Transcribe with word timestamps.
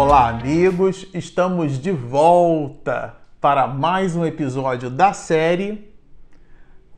Olá, 0.00 0.28
amigos! 0.28 1.08
Estamos 1.12 1.76
de 1.76 1.90
volta 1.90 3.16
para 3.40 3.66
mais 3.66 4.14
um 4.14 4.24
episódio 4.24 4.88
da 4.88 5.12
série 5.12 5.92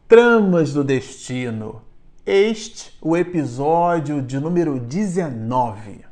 Tramas 0.06 0.74
do 0.74 0.84
Destino. 0.84 1.80
Este 2.26 2.94
o 3.00 3.16
episódio 3.16 4.20
de 4.20 4.38
número 4.38 4.78
19. 4.78 6.04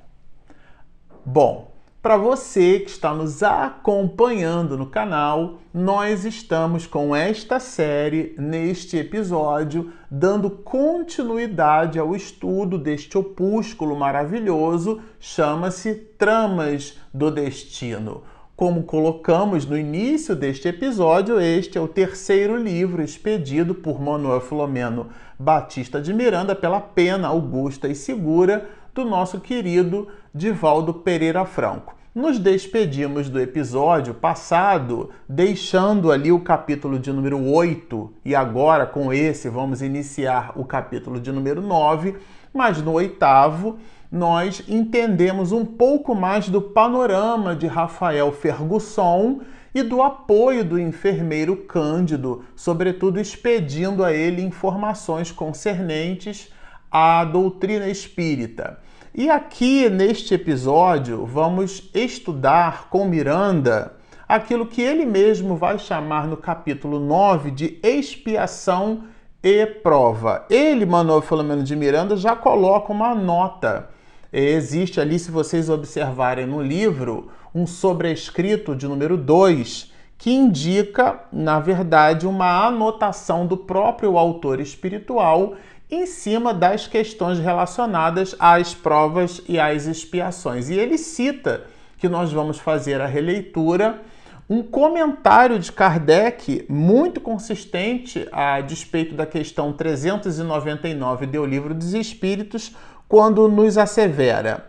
Bom, 1.26 1.67
para 2.08 2.16
você 2.16 2.80
que 2.80 2.88
está 2.88 3.12
nos 3.12 3.42
acompanhando 3.42 4.78
no 4.78 4.86
canal, 4.86 5.58
nós 5.74 6.24
estamos 6.24 6.86
com 6.86 7.14
esta 7.14 7.60
série 7.60 8.34
neste 8.38 8.96
episódio, 8.96 9.92
dando 10.10 10.48
continuidade 10.48 11.98
ao 11.98 12.16
estudo 12.16 12.78
deste 12.78 13.18
opúsculo 13.18 13.94
maravilhoso, 13.94 15.02
chama-se 15.20 15.94
Tramas 16.16 16.98
do 17.12 17.30
Destino. 17.30 18.22
Como 18.56 18.84
colocamos 18.84 19.66
no 19.66 19.76
início 19.76 20.34
deste 20.34 20.66
episódio, 20.66 21.38
este 21.38 21.76
é 21.76 21.80
o 21.82 21.86
terceiro 21.86 22.56
livro 22.56 23.02
expedido 23.02 23.74
por 23.74 24.00
Manuel 24.00 24.40
Filomeno 24.40 25.10
Batista 25.38 26.00
de 26.00 26.14
Miranda 26.14 26.54
pela 26.54 26.80
pena 26.80 27.28
augusta 27.28 27.86
e 27.86 27.94
segura 27.94 28.66
do 28.94 29.04
nosso 29.04 29.40
querido 29.40 30.08
Divaldo 30.34 30.94
Pereira 30.94 31.44
Franco. 31.44 31.97
Nos 32.18 32.36
despedimos 32.36 33.30
do 33.30 33.40
episódio 33.40 34.12
passado, 34.12 35.10
deixando 35.28 36.10
ali 36.10 36.32
o 36.32 36.40
capítulo 36.40 36.98
de 36.98 37.12
número 37.12 37.40
8, 37.40 38.12
e 38.24 38.34
agora 38.34 38.84
com 38.86 39.12
esse 39.12 39.48
vamos 39.48 39.82
iniciar 39.82 40.50
o 40.56 40.64
capítulo 40.64 41.20
de 41.20 41.30
número 41.30 41.62
9, 41.62 42.16
mas 42.52 42.82
no 42.82 42.94
oitavo 42.94 43.78
nós 44.10 44.64
entendemos 44.66 45.52
um 45.52 45.64
pouco 45.64 46.12
mais 46.12 46.48
do 46.48 46.60
panorama 46.60 47.54
de 47.54 47.68
Rafael 47.68 48.32
Fergusson 48.32 49.42
e 49.72 49.84
do 49.84 50.02
apoio 50.02 50.64
do 50.64 50.76
enfermeiro 50.76 51.56
Cândido, 51.56 52.42
sobretudo 52.56 53.20
expedindo 53.20 54.02
a 54.02 54.12
ele 54.12 54.42
informações 54.42 55.30
concernentes 55.30 56.52
à 56.90 57.24
doutrina 57.24 57.88
espírita. 57.88 58.80
E 59.18 59.28
aqui 59.28 59.90
neste 59.90 60.34
episódio 60.34 61.26
vamos 61.26 61.90
estudar 61.92 62.88
com 62.88 63.04
Miranda 63.04 63.96
aquilo 64.28 64.64
que 64.64 64.80
ele 64.80 65.04
mesmo 65.04 65.56
vai 65.56 65.76
chamar 65.76 66.28
no 66.28 66.36
capítulo 66.36 67.00
9 67.00 67.50
de 67.50 67.80
expiação 67.82 69.06
e 69.42 69.66
prova. 69.66 70.46
Ele, 70.48 70.86
Manuel 70.86 71.20
Filomeno 71.20 71.64
de 71.64 71.74
Miranda, 71.74 72.16
já 72.16 72.36
coloca 72.36 72.92
uma 72.92 73.12
nota. 73.12 73.90
Existe 74.32 75.00
ali, 75.00 75.18
se 75.18 75.32
vocês 75.32 75.68
observarem 75.68 76.46
no 76.46 76.62
livro, 76.62 77.28
um 77.52 77.66
sobrescrito 77.66 78.76
de 78.76 78.86
número 78.86 79.16
2 79.16 79.92
que 80.16 80.30
indica, 80.30 81.20
na 81.32 81.58
verdade, 81.58 82.24
uma 82.24 82.66
anotação 82.66 83.46
do 83.48 83.56
próprio 83.56 84.16
autor 84.16 84.60
espiritual 84.60 85.54
em 85.90 86.06
cima 86.06 86.52
das 86.52 86.86
questões 86.86 87.38
relacionadas 87.38 88.34
às 88.38 88.74
provas 88.74 89.40
e 89.48 89.58
às 89.58 89.86
expiações. 89.86 90.68
E 90.68 90.74
ele 90.74 90.98
cita 90.98 91.64
que 91.96 92.08
nós 92.08 92.32
vamos 92.32 92.58
fazer 92.58 93.00
a 93.00 93.06
releitura, 93.06 94.02
um 94.48 94.62
comentário 94.62 95.58
de 95.58 95.70
Kardec 95.70 96.64
muito 96.68 97.20
consistente 97.20 98.26
a 98.32 98.60
despeito 98.60 99.14
da 99.14 99.26
questão 99.26 99.72
399 99.72 101.26
do 101.26 101.44
Livro 101.44 101.74
dos 101.74 101.92
Espíritos, 101.92 102.74
quando 103.08 103.48
nos 103.48 103.76
assevera: 103.76 104.66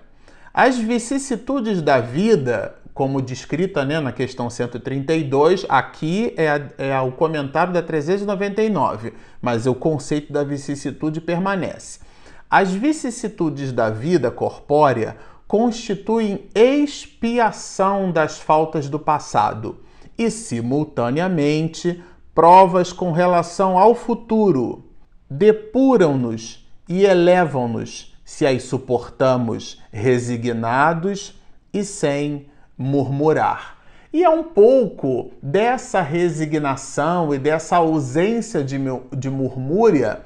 as 0.54 0.78
vicissitudes 0.78 1.82
da 1.82 2.00
vida 2.00 2.76
como 3.00 3.22
descrita 3.22 3.86
né, 3.86 3.98
na 4.02 4.12
questão 4.12 4.50
132, 4.50 5.66
aqui 5.70 6.34
é, 6.36 6.90
é 6.90 7.00
o 7.00 7.14
comentário 7.14 7.72
da 7.72 7.82
399, 7.82 9.14
mas 9.42 9.66
o 9.66 9.74
conceito 9.74 10.34
da 10.34 10.44
vicissitude 10.44 11.22
permanece. 11.22 12.02
As 12.50 12.74
vicissitudes 12.74 13.72
da 13.72 13.90
vida 13.90 14.30
corpórea 14.30 15.16
constituem 15.48 16.50
expiação 16.54 18.12
das 18.12 18.38
faltas 18.38 18.90
do 18.90 19.00
passado 19.00 19.78
e, 20.18 20.30
simultaneamente, 20.30 22.04
provas 22.36 22.92
com 22.92 23.14
relação 23.14 23.80
ao 23.80 23.96
futuro. 23.96 24.90
Depuram-nos 25.30 26.68
e 26.90 27.06
elevam-nos 27.06 28.14
se 28.26 28.46
as 28.46 28.64
suportamos 28.64 29.82
resignados 29.90 31.40
e 31.74 31.86
sem 31.86 32.50
murmurar. 32.80 33.78
E 34.12 34.24
é 34.24 34.30
um 34.30 34.42
pouco 34.42 35.32
dessa 35.44 36.02
resignação 36.02 37.36
e 37.36 37.38
dessa 37.38 37.76
ausência 37.76 38.64
de, 38.64 38.78
de 39.16 39.30
murmúria 39.30 40.22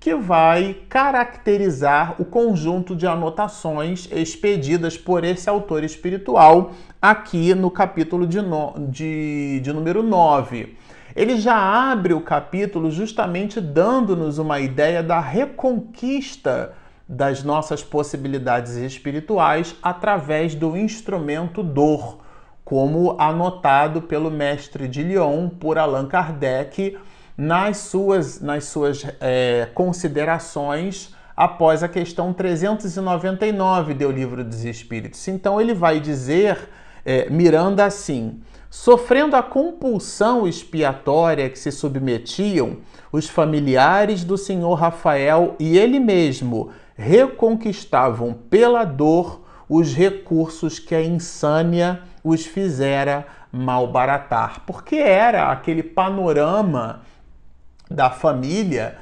que 0.00 0.14
vai 0.14 0.76
caracterizar 0.88 2.16
o 2.18 2.24
conjunto 2.24 2.96
de 2.96 3.06
anotações 3.06 4.08
expedidas 4.10 4.96
por 4.96 5.22
esse 5.22 5.50
autor 5.50 5.84
espiritual 5.84 6.72
aqui 7.00 7.54
no 7.54 7.70
capítulo 7.70 8.26
de, 8.26 8.40
no, 8.40 8.74
de, 8.88 9.60
de 9.60 9.72
número 9.72 10.02
9. 10.02 10.76
Ele 11.14 11.36
já 11.36 11.56
abre 11.56 12.14
o 12.14 12.20
capítulo 12.20 12.90
justamente 12.90 13.60
dando-nos 13.60 14.38
uma 14.38 14.60
ideia 14.60 15.02
da 15.02 15.20
reconquista 15.20 16.72
das 17.08 17.42
nossas 17.42 17.82
possibilidades 17.82 18.76
espirituais 18.76 19.74
através 19.82 20.54
do 20.54 20.76
instrumento 20.76 21.62
dor, 21.62 22.18
como 22.64 23.16
anotado 23.18 24.02
pelo 24.02 24.30
mestre 24.30 24.86
de 24.86 25.02
Lyon 25.02 25.48
por 25.48 25.78
Allan 25.78 26.06
Kardec 26.06 26.98
nas 27.34 27.78
suas, 27.78 28.40
nas 28.40 28.64
suas 28.64 29.06
é, 29.20 29.68
considerações 29.72 31.14
após 31.34 31.82
a 31.82 31.88
questão 31.88 32.32
399 32.32 33.94
do 33.94 34.10
Livro 34.10 34.44
dos 34.44 34.64
Espíritos. 34.64 35.26
Então 35.28 35.58
ele 35.58 35.72
vai 35.72 36.00
dizer, 36.00 36.68
é, 37.06 37.30
Miranda, 37.30 37.86
assim: 37.86 38.42
sofrendo 38.68 39.34
a 39.34 39.42
compulsão 39.42 40.46
expiatória 40.46 41.48
que 41.48 41.58
se 41.58 41.70
submetiam 41.70 42.78
os 43.10 43.28
familiares 43.28 44.24
do 44.24 44.36
senhor 44.36 44.74
Rafael 44.74 45.54
e 45.58 45.78
ele 45.78 45.98
mesmo 45.98 46.70
reconquistavam 46.98 48.34
pela 48.34 48.84
dor 48.84 49.46
os 49.68 49.94
recursos 49.94 50.80
que 50.80 50.94
a 50.94 51.02
insânia 51.02 52.02
os 52.24 52.44
fizera 52.44 53.24
malbaratar. 53.52 54.62
Porque 54.66 54.96
era 54.96 55.52
aquele 55.52 55.82
panorama 55.82 57.02
da 57.88 58.10
família 58.10 58.98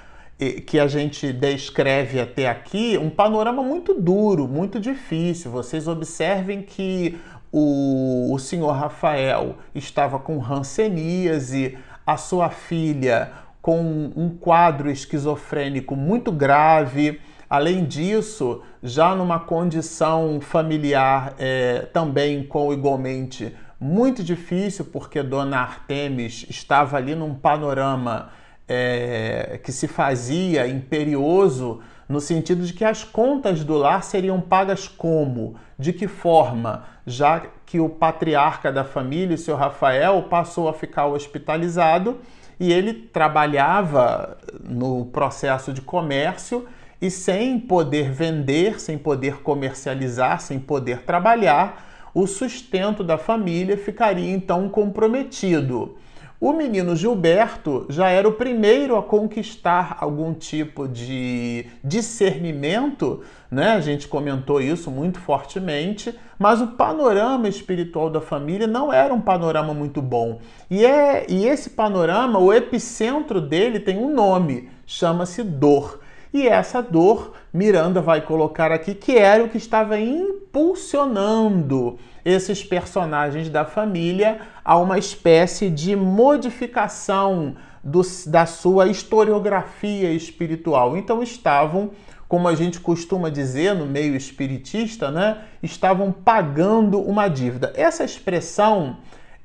que 0.66 0.78
a 0.78 0.86
gente 0.86 1.32
descreve 1.32 2.20
até 2.20 2.46
aqui, 2.46 2.98
um 2.98 3.08
panorama 3.08 3.62
muito 3.62 3.94
duro, 3.94 4.46
muito 4.46 4.78
difícil. 4.78 5.50
Vocês 5.50 5.88
observem 5.88 6.60
que 6.60 7.18
o, 7.50 8.30
o 8.34 8.38
senhor 8.38 8.72
Rafael 8.72 9.56
estava 9.74 10.18
com 10.18 10.36
ranceníase, 10.36 11.78
a 12.06 12.18
sua 12.18 12.50
filha 12.50 13.32
com 13.62 14.12
um 14.14 14.28
quadro 14.28 14.90
esquizofrênico 14.90 15.96
muito 15.96 16.30
grave 16.30 17.18
Além 17.48 17.84
disso, 17.84 18.62
já 18.82 19.14
numa 19.14 19.38
condição 19.38 20.40
familiar 20.40 21.34
é, 21.38 21.80
também 21.92 22.42
com 22.42 22.72
igualmente 22.72 23.54
muito 23.78 24.24
difícil, 24.24 24.86
porque 24.86 25.22
Dona 25.22 25.58
Artemis 25.58 26.46
estava 26.48 26.96
ali 26.96 27.14
num 27.14 27.34
panorama 27.34 28.30
é, 28.66 29.60
que 29.62 29.70
se 29.70 29.86
fazia 29.86 30.66
imperioso, 30.66 31.80
no 32.08 32.20
sentido 32.20 32.64
de 32.64 32.72
que 32.72 32.84
as 32.84 33.04
contas 33.04 33.64
do 33.64 33.76
lar 33.76 34.02
seriam 34.02 34.40
pagas 34.40 34.88
como? 34.88 35.56
De 35.78 35.92
que 35.92 36.08
forma? 36.08 36.84
Já 37.06 37.42
que 37.64 37.78
o 37.78 37.88
patriarca 37.88 38.72
da 38.72 38.84
família, 38.84 39.34
o 39.34 39.38
seu 39.38 39.56
Rafael, 39.56 40.22
passou 40.24 40.68
a 40.68 40.72
ficar 40.72 41.06
hospitalizado 41.06 42.18
e 42.58 42.72
ele 42.72 42.92
trabalhava 42.92 44.38
no 44.62 45.06
processo 45.06 45.72
de 45.72 45.80
comércio 45.80 46.66
e 47.00 47.10
sem 47.10 47.58
poder 47.58 48.10
vender, 48.10 48.80
sem 48.80 48.96
poder 48.96 49.42
comercializar, 49.42 50.40
sem 50.40 50.58
poder 50.58 51.02
trabalhar, 51.02 52.10
o 52.14 52.26
sustento 52.26 53.04
da 53.04 53.18
família 53.18 53.76
ficaria 53.76 54.32
então 54.32 54.68
comprometido. 54.68 55.96
O 56.38 56.52
menino 56.52 56.94
Gilberto 56.94 57.86
já 57.88 58.10
era 58.10 58.28
o 58.28 58.32
primeiro 58.32 58.96
a 58.96 59.02
conquistar 59.02 59.96
algum 60.00 60.34
tipo 60.34 60.86
de 60.86 61.64
discernimento, 61.82 63.22
né? 63.50 63.72
A 63.72 63.80
gente 63.80 64.06
comentou 64.06 64.60
isso 64.60 64.90
muito 64.90 65.18
fortemente, 65.18 66.14
mas 66.38 66.60
o 66.60 66.68
panorama 66.68 67.48
espiritual 67.48 68.10
da 68.10 68.20
família 68.20 68.66
não 68.66 68.92
era 68.92 69.14
um 69.14 69.20
panorama 69.20 69.72
muito 69.72 70.02
bom. 70.02 70.38
E, 70.70 70.84
é, 70.84 71.24
e 71.26 71.46
esse 71.46 71.70
panorama, 71.70 72.38
o 72.38 72.52
epicentro 72.52 73.40
dele 73.40 73.80
tem 73.80 73.96
um 73.96 74.12
nome, 74.12 74.68
chama-se 74.86 75.42
dor. 75.42 76.00
E 76.32 76.46
essa 76.46 76.82
dor, 76.82 77.32
Miranda 77.52 78.00
vai 78.00 78.20
colocar 78.20 78.72
aqui 78.72 78.94
que 78.94 79.16
era 79.16 79.44
o 79.44 79.48
que 79.48 79.56
estava 79.56 79.98
impulsionando 79.98 81.98
esses 82.24 82.64
personagens 82.64 83.48
da 83.48 83.64
família 83.64 84.40
a 84.64 84.76
uma 84.76 84.98
espécie 84.98 85.70
de 85.70 85.94
modificação 85.94 87.54
do, 87.82 88.02
da 88.26 88.44
sua 88.44 88.88
historiografia 88.88 90.10
espiritual. 90.10 90.96
Então 90.96 91.22
estavam, 91.22 91.92
como 92.28 92.48
a 92.48 92.54
gente 92.54 92.80
costuma 92.80 93.30
dizer 93.30 93.74
no 93.74 93.86
meio 93.86 94.16
espiritista, 94.16 95.10
né, 95.10 95.42
estavam 95.62 96.10
pagando 96.10 97.00
uma 97.00 97.28
dívida. 97.28 97.72
Essa 97.76 98.04
expressão 98.04 98.96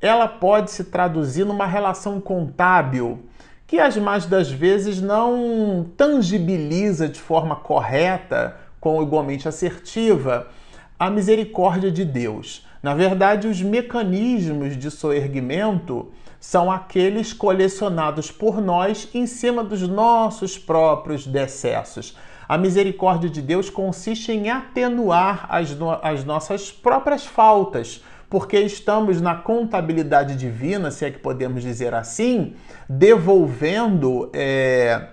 ela 0.02 0.28
pode 0.28 0.72
se 0.72 0.86
traduzir 0.86 1.46
numa 1.46 1.68
relação 1.68 2.20
contábil 2.20 3.20
que 3.72 3.80
as 3.80 3.96
mais 3.96 4.26
das 4.26 4.52
vezes 4.52 5.00
não 5.00 5.86
tangibiliza 5.96 7.08
de 7.08 7.22
forma 7.22 7.56
correta, 7.56 8.58
com 8.82 9.02
igualmente 9.02 9.48
assertiva, 9.48 10.50
a 11.00 11.10
misericórdia 11.10 11.90
de 11.90 12.04
Deus. 12.04 12.68
Na 12.84 12.94
verdade, 12.94 13.48
os 13.48 13.62
mecanismos 13.62 14.76
de 14.76 14.92
soerguimento 14.92 16.12
são 16.38 16.70
aqueles 16.70 17.32
colecionados 17.32 18.30
por 18.30 18.60
nós 18.60 19.08
em 19.14 19.26
cima 19.26 19.64
dos 19.64 19.88
nossos 19.88 20.58
próprios 20.58 21.26
decessos. 21.26 22.18
A 22.50 22.58
misericórdia 22.58 23.30
de 23.30 23.42
Deus 23.42 23.70
consiste 23.70 24.34
em 24.34 24.50
atenuar 24.50 25.46
as, 25.48 25.72
no 25.72 25.92
as 26.04 26.26
nossas 26.26 26.70
próprias 26.70 27.26
faltas, 27.26 28.04
porque 28.32 28.58
estamos 28.62 29.20
na 29.20 29.36
contabilidade 29.36 30.38
divina, 30.38 30.90
se 30.90 31.04
é 31.04 31.12
que 31.12 31.20
podemos 31.20 31.62
dizer 31.62 31.94
assim, 31.94 32.56
devolvendo 32.88 34.30
é, 34.34 35.10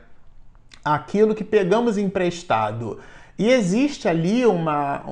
aquilo 0.85 1.35
que 1.35 1.43
pegamos 1.43 1.99
emprestado. 1.99 3.00
E 3.37 3.50
existe 3.50 4.06
ali 4.06 4.47
uma 4.47 5.03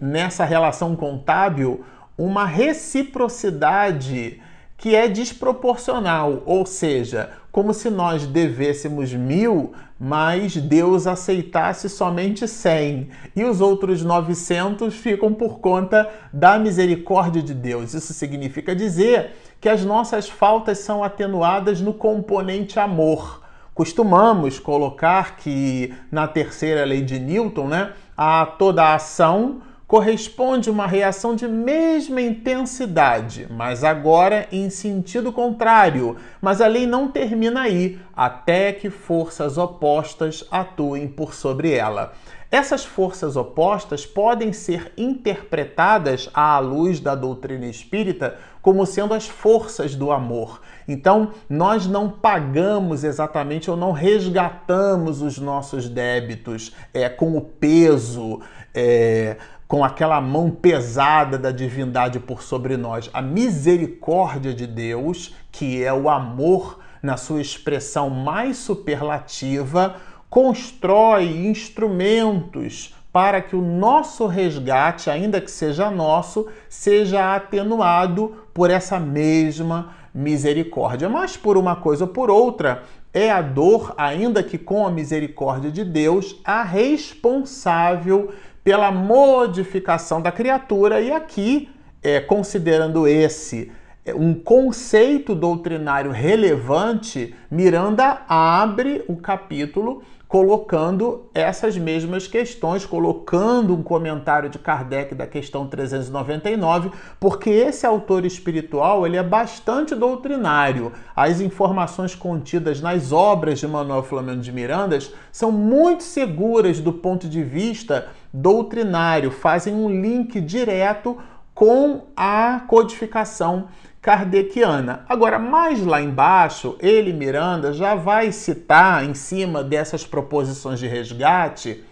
nessa 0.00 0.44
relação 0.44 0.94
contábil 0.94 1.84
uma 2.16 2.46
reciprocidade 2.46 4.40
que 4.78 4.94
é 4.94 5.08
desproporcional, 5.08 6.44
ou 6.46 6.64
seja, 6.64 7.30
como 7.50 7.74
se 7.74 7.90
nós 7.90 8.28
devêssemos 8.28 9.12
mil, 9.12 9.72
mas 9.98 10.56
Deus 10.56 11.06
aceitasse 11.06 11.88
somente 11.88 12.46
cem, 12.46 13.08
e 13.34 13.44
os 13.44 13.60
outros 13.60 14.02
900 14.02 14.94
ficam 14.94 15.32
por 15.32 15.58
conta 15.58 16.08
da 16.32 16.58
misericórdia 16.58 17.42
de 17.42 17.54
Deus. 17.54 17.94
Isso 17.94 18.12
significa 18.12 18.76
dizer 18.76 19.34
que 19.60 19.68
as 19.68 19.84
nossas 19.84 20.28
faltas 20.28 20.78
são 20.78 21.02
atenuadas 21.02 21.80
no 21.80 21.94
componente 21.94 22.78
amor. 22.78 23.42
Costumamos 23.74 24.58
colocar 24.58 25.36
que 25.36 25.94
na 26.10 26.26
terceira 26.26 26.84
lei 26.84 27.02
de 27.02 27.18
Newton, 27.18 27.68
né, 27.68 27.92
a 28.16 28.46
toda 28.46 28.94
ação 28.94 29.60
corresponde 29.86 30.68
uma 30.68 30.86
reação 30.86 31.36
de 31.36 31.46
mesma 31.46 32.20
intensidade, 32.20 33.46
mas 33.50 33.84
agora 33.84 34.48
em 34.50 34.68
sentido 34.68 35.32
contrário. 35.32 36.16
Mas 36.40 36.60
a 36.60 36.66
lei 36.66 36.86
não 36.86 37.08
termina 37.08 37.62
aí, 37.62 38.00
até 38.14 38.72
que 38.72 38.90
forças 38.90 39.56
opostas 39.56 40.44
atuem 40.50 41.06
por 41.06 41.34
sobre 41.34 41.72
ela. 41.72 42.12
Essas 42.50 42.84
forças 42.84 43.36
opostas 43.36 44.06
podem 44.06 44.52
ser 44.52 44.92
interpretadas 44.96 46.30
à 46.32 46.58
luz 46.60 47.00
da 47.00 47.14
doutrina 47.14 47.66
espírita 47.66 48.38
como 48.62 48.86
sendo 48.86 49.14
as 49.14 49.28
forças 49.28 49.94
do 49.94 50.10
amor. 50.10 50.60
Então, 50.88 51.32
nós 51.48 51.86
não 51.86 52.08
pagamos 52.08 53.04
exatamente 53.04 53.70
ou 53.70 53.76
não 53.76 53.92
resgatamos 53.92 55.22
os 55.22 55.38
nossos 55.38 55.88
débitos 55.88 56.74
é, 56.94 57.08
com 57.08 57.36
o 57.36 57.40
peso. 57.40 58.40
É, 58.74 59.36
com 59.68 59.84
aquela 59.84 60.20
mão 60.20 60.50
pesada 60.50 61.36
da 61.36 61.50
divindade 61.50 62.20
por 62.20 62.42
sobre 62.42 62.76
nós. 62.76 63.10
A 63.12 63.20
misericórdia 63.20 64.54
de 64.54 64.66
Deus, 64.66 65.34
que 65.50 65.82
é 65.82 65.92
o 65.92 66.08
amor 66.08 66.78
na 67.02 67.16
sua 67.16 67.40
expressão 67.40 68.08
mais 68.08 68.56
superlativa, 68.56 69.96
constrói 70.30 71.46
instrumentos 71.46 72.94
para 73.12 73.40
que 73.40 73.56
o 73.56 73.62
nosso 73.62 74.26
resgate, 74.26 75.08
ainda 75.08 75.40
que 75.40 75.50
seja 75.50 75.90
nosso, 75.90 76.48
seja 76.68 77.34
atenuado 77.34 78.36
por 78.52 78.70
essa 78.70 79.00
mesma 79.00 79.94
misericórdia. 80.12 81.08
Mas 81.08 81.36
por 81.36 81.56
uma 81.56 81.76
coisa 81.76 82.04
ou 82.04 82.10
por 82.10 82.28
outra, 82.28 82.82
é 83.14 83.30
a 83.30 83.40
dor, 83.40 83.94
ainda 83.96 84.42
que 84.42 84.58
com 84.58 84.86
a 84.86 84.90
misericórdia 84.90 85.70
de 85.70 85.82
Deus, 85.82 86.38
a 86.44 86.62
responsável 86.62 88.34
pela 88.66 88.90
modificação 88.90 90.20
da 90.20 90.32
criatura, 90.32 91.00
e 91.00 91.12
aqui, 91.12 91.70
é, 92.02 92.18
considerando 92.18 93.06
esse 93.06 93.70
é, 94.04 94.12
um 94.12 94.34
conceito 94.34 95.36
doutrinário 95.36 96.10
relevante, 96.10 97.32
Miranda 97.48 98.22
abre 98.28 99.04
o 99.06 99.18
capítulo 99.18 100.02
colocando 100.28 101.30
essas 101.32 101.78
mesmas 101.78 102.26
questões, 102.26 102.84
colocando 102.84 103.72
um 103.72 103.82
comentário 103.82 104.50
de 104.50 104.58
Kardec 104.58 105.14
da 105.14 105.26
questão 105.26 105.68
399, 105.68 106.90
porque 107.20 107.48
esse 107.48 107.86
autor 107.86 108.24
espiritual 108.24 109.06
ele 109.06 109.16
é 109.16 109.22
bastante 109.22 109.94
doutrinário. 109.94 110.92
As 111.14 111.40
informações 111.40 112.14
contidas 112.14 112.80
nas 112.80 113.12
obras 113.12 113.60
de 113.60 113.68
Manuel 113.68 114.02
Flamengo 114.02 114.40
de 114.40 114.50
Mirandas 114.50 115.12
são 115.30 115.52
muito 115.52 116.02
seguras 116.02 116.80
do 116.80 116.92
ponto 116.92 117.28
de 117.28 117.44
vista 117.44 118.08
doutrinário, 118.36 119.30
fazem 119.30 119.74
um 119.74 119.88
link 119.88 120.40
direto 120.40 121.16
com 121.54 122.02
a 122.14 122.60
codificação 122.68 123.68
kardeciana. 124.02 125.04
Agora, 125.08 125.38
mais 125.38 125.84
lá 125.84 126.02
embaixo, 126.02 126.76
ele, 126.78 127.12
Miranda, 127.12 127.72
já 127.72 127.94
vai 127.94 128.30
citar, 128.30 129.04
em 129.04 129.14
cima 129.14 129.64
dessas 129.64 130.04
proposições 130.04 130.78
de 130.78 130.86
resgate, 130.86 131.82